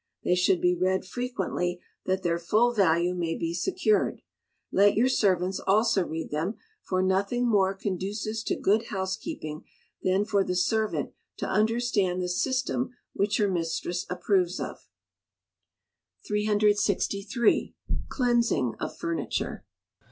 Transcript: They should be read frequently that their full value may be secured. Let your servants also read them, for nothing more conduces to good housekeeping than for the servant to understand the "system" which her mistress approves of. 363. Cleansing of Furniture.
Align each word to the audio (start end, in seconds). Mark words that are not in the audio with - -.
They 0.23 0.33
should 0.33 0.61
be 0.61 0.73
read 0.73 1.05
frequently 1.05 1.79
that 2.07 2.23
their 2.23 2.39
full 2.39 2.73
value 2.73 3.13
may 3.13 3.37
be 3.37 3.53
secured. 3.53 4.23
Let 4.71 4.95
your 4.95 5.07
servants 5.09 5.59
also 5.59 6.03
read 6.03 6.31
them, 6.31 6.55
for 6.81 7.03
nothing 7.03 7.47
more 7.47 7.75
conduces 7.75 8.41
to 8.45 8.55
good 8.55 8.85
housekeeping 8.85 9.63
than 10.01 10.25
for 10.25 10.43
the 10.43 10.55
servant 10.55 11.11
to 11.37 11.45
understand 11.47 12.19
the 12.19 12.29
"system" 12.29 12.95
which 13.13 13.37
her 13.37 13.47
mistress 13.47 14.07
approves 14.09 14.59
of. 14.59 14.87
363. 16.25 17.75
Cleansing 18.09 18.73
of 18.79 18.97
Furniture. 18.97 19.63